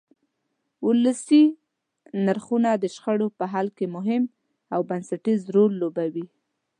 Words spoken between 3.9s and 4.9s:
مهم او